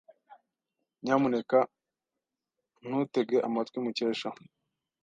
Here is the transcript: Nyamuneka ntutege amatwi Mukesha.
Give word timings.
Nyamuneka 1.03 1.59
ntutege 2.85 3.37
amatwi 3.47 3.77
Mukesha. 3.85 4.29